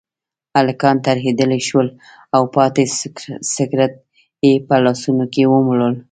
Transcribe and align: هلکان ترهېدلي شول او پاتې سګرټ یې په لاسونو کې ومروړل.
هلکان 0.57 0.95
ترهېدلي 1.07 1.59
شول 1.67 1.87
او 2.35 2.43
پاتې 2.55 2.83
سګرټ 3.53 3.93
یې 4.45 4.53
په 4.67 4.75
لاسونو 4.85 5.25
کې 5.33 5.43
ومروړل. 5.47 5.93